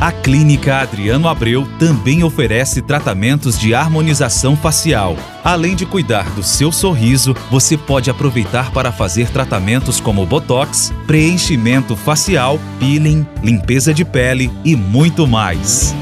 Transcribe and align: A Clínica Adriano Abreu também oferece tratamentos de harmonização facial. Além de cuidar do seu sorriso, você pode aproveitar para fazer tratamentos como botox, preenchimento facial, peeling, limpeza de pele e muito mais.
A 0.00 0.10
Clínica 0.10 0.78
Adriano 0.78 1.28
Abreu 1.28 1.68
também 1.78 2.24
oferece 2.24 2.80
tratamentos 2.80 3.58
de 3.58 3.74
harmonização 3.74 4.56
facial. 4.56 5.14
Além 5.44 5.76
de 5.76 5.84
cuidar 5.84 6.30
do 6.30 6.42
seu 6.42 6.72
sorriso, 6.72 7.36
você 7.50 7.76
pode 7.76 8.08
aproveitar 8.08 8.72
para 8.72 8.90
fazer 8.90 9.28
tratamentos 9.28 10.00
como 10.00 10.24
botox, 10.24 10.90
preenchimento 11.06 11.94
facial, 11.96 12.58
peeling, 12.78 13.26
limpeza 13.42 13.92
de 13.92 14.02
pele 14.02 14.50
e 14.64 14.74
muito 14.74 15.26
mais. 15.26 15.94